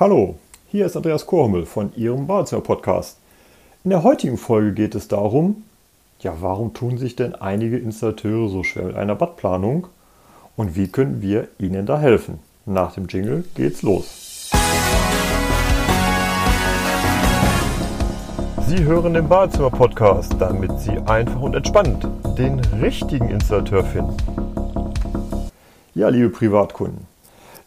[0.00, 0.36] Hallo,
[0.68, 3.18] hier ist Andreas Kormel von Ihrem Badezimmer Podcast.
[3.84, 5.64] In der heutigen Folge geht es darum,
[6.20, 9.88] ja, warum tun sich denn einige Installateure so schwer mit einer Badplanung
[10.56, 12.38] und wie können wir ihnen da helfen?
[12.64, 14.48] Nach dem Jingle geht's los.
[18.66, 22.08] Sie hören den Badezimmer Podcast, damit Sie einfach und entspannt
[22.38, 24.16] den richtigen Installateur finden.
[25.94, 27.09] Ja, liebe Privatkunden,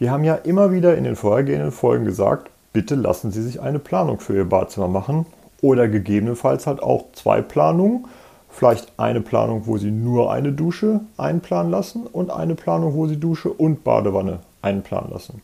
[0.00, 3.78] wir haben ja immer wieder in den vorhergehenden Folgen gesagt, bitte lassen Sie sich eine
[3.78, 5.26] Planung für Ihr Badezimmer machen
[5.60, 8.06] oder gegebenenfalls halt auch zwei Planungen.
[8.48, 13.18] Vielleicht eine Planung, wo Sie nur eine Dusche einplanen lassen und eine Planung, wo Sie
[13.18, 15.42] Dusche und Badewanne einplanen lassen.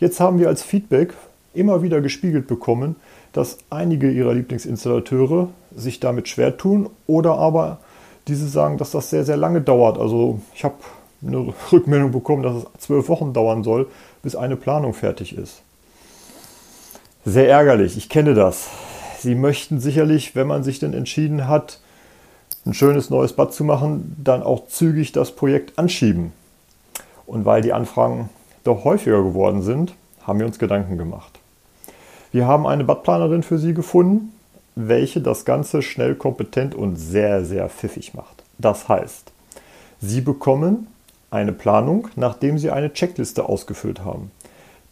[0.00, 1.14] Jetzt haben wir als Feedback
[1.54, 2.96] immer wieder gespiegelt bekommen,
[3.32, 7.78] dass einige Ihrer Lieblingsinstallateure sich damit schwer tun oder aber
[8.26, 9.98] diese sagen, dass das sehr, sehr lange dauert.
[9.98, 10.74] Also ich habe
[11.22, 13.88] eine Rückmeldung bekommen, dass es zwölf Wochen dauern soll,
[14.22, 15.62] bis eine Planung fertig ist.
[17.24, 18.68] Sehr ärgerlich, ich kenne das.
[19.18, 21.80] Sie möchten sicherlich, wenn man sich denn entschieden hat,
[22.64, 26.32] ein schönes neues Bad zu machen, dann auch zügig das Projekt anschieben.
[27.26, 28.30] Und weil die Anfragen
[28.64, 31.38] doch häufiger geworden sind, haben wir uns Gedanken gemacht.
[32.30, 34.32] Wir haben eine Badplanerin für Sie gefunden,
[34.74, 38.44] welche das Ganze schnell, kompetent und sehr, sehr pfiffig macht.
[38.58, 39.32] Das heißt,
[40.00, 40.86] Sie bekommen
[41.30, 44.30] eine Planung, nachdem Sie eine Checkliste ausgefüllt haben.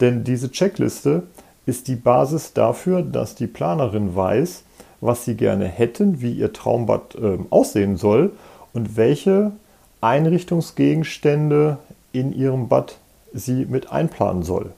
[0.00, 1.22] Denn diese Checkliste
[1.64, 4.62] ist die Basis dafür, dass die Planerin weiß,
[5.00, 8.32] was sie gerne hätten, wie ihr Traumbad äh, aussehen soll
[8.72, 9.52] und welche
[10.00, 11.78] Einrichtungsgegenstände
[12.12, 12.98] in ihrem Bad
[13.32, 14.72] sie mit einplanen soll.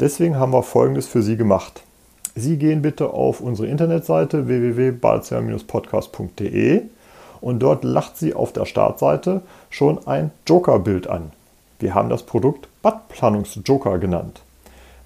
[0.00, 1.82] Deswegen haben wir Folgendes für Sie gemacht.
[2.34, 6.82] Sie gehen bitte auf unsere Internetseite www.balzimmer-podcast.de
[7.40, 11.32] und dort lacht sie auf der Startseite schon ein Joker-Bild an.
[11.78, 14.42] Wir haben das Produkt Badplanungs-Joker genannt.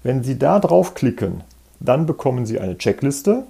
[0.01, 1.41] Wenn Sie da draufklicken,
[1.79, 3.43] dann bekommen Sie eine Checkliste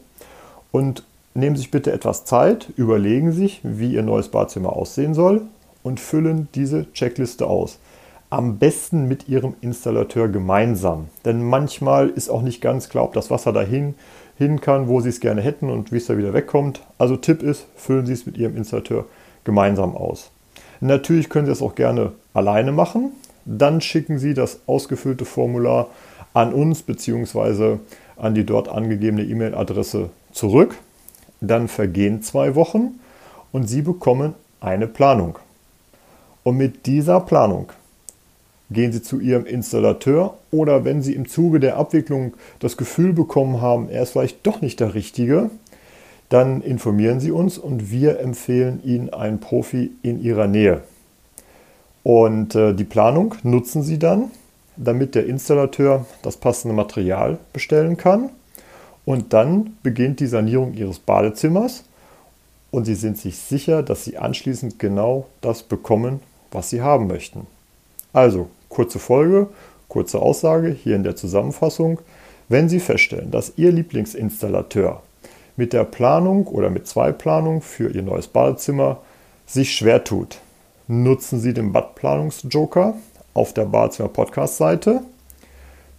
[0.72, 5.42] und nehmen sich bitte etwas Zeit, überlegen sich, wie Ihr neues Badzimmer aussehen soll
[5.84, 7.80] und füllen diese Checkliste aus.
[8.34, 13.30] Am besten mit Ihrem Installateur gemeinsam, denn manchmal ist auch nicht ganz klar, ob das
[13.30, 13.94] Wasser dahin
[14.40, 16.82] hin kann, wo Sie es gerne hätten und wie es da wieder wegkommt.
[16.98, 19.06] Also Tipp ist, füllen Sie es mit Ihrem Installateur
[19.44, 20.32] gemeinsam aus.
[20.80, 23.12] Natürlich können Sie es auch gerne alleine machen.
[23.46, 25.90] Dann schicken Sie das ausgefüllte Formular
[26.34, 27.78] an uns bzw.
[28.18, 30.76] an die dort angegebene E-Mail-Adresse zurück.
[31.40, 33.00] Dann vergehen zwei Wochen
[33.52, 35.38] und Sie bekommen eine Planung.
[36.42, 37.68] Und mit dieser Planung
[38.70, 43.62] gehen Sie zu Ihrem Installateur oder wenn Sie im Zuge der Abwicklung das Gefühl bekommen
[43.62, 45.50] haben, er ist vielleicht doch nicht der Richtige,
[46.30, 50.82] dann informieren Sie uns und wir empfehlen Ihnen einen Profi in Ihrer Nähe.
[52.04, 54.32] Und äh, die Planung nutzen Sie dann,
[54.76, 58.30] damit der Installateur das passende Material bestellen kann.
[59.06, 61.84] Und dann beginnt die Sanierung Ihres Badezimmers
[62.72, 67.46] und Sie sind sich sicher, dass Sie anschließend genau das bekommen, was Sie haben möchten.
[68.14, 69.48] Also kurze Folge,
[69.90, 72.00] kurze Aussage hier in der Zusammenfassung.
[72.48, 75.02] Wenn Sie feststellen, dass Ihr Lieblingsinstallateur
[75.56, 79.00] mit der Planung oder mit zwei Planungen für Ihr neues Badezimmer
[79.46, 80.40] sich schwer tut,
[80.88, 82.96] nutzen Sie den Badplanungsjoker
[83.34, 85.02] auf der Badezimmer Podcast Seite,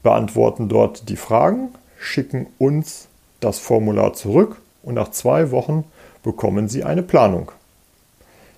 [0.02, 3.08] beantworten dort die Fragen, schicken uns
[3.40, 5.84] das Formular zurück und nach zwei Wochen
[6.22, 7.50] bekommen Sie eine Planung.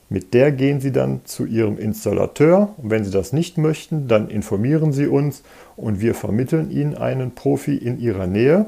[0.08, 4.28] Mit der gehen Sie dann zu Ihrem Installateur und wenn Sie das nicht möchten, dann
[4.28, 5.42] informieren Sie uns
[5.76, 8.66] und wir vermitteln Ihnen einen Profi in Ihrer Nähe.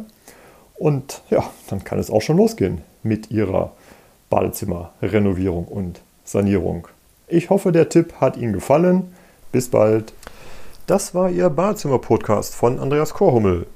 [0.75, 3.73] Und ja, dann kann es auch schon losgehen mit Ihrer
[4.31, 6.89] Badezimmerrenovierung und Sanierung.
[7.29, 9.13] Ich hoffe, der Tipp hat Ihnen gefallen.
[9.53, 10.13] Bis bald.
[10.87, 13.67] Das war Ihr Badezimmer-Podcast von Andreas Korhummel.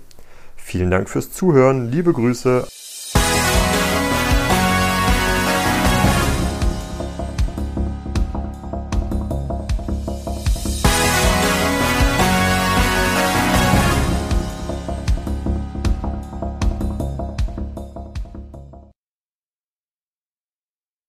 [0.56, 2.66] Vielen Dank fürs Zuhören, liebe Grüße.